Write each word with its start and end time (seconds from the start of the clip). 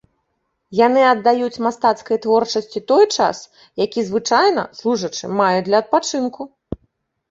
Яны 0.79 1.01
аддаюць 1.09 1.61
мастацкай 1.65 2.21
творчасці 2.25 2.79
той 2.95 3.05
час, 3.15 3.37
які 3.85 4.09
звычайна 4.11 4.69
служачы 4.83 5.35
мае 5.41 5.57
для 5.71 5.77
адпачынку. 5.87 6.53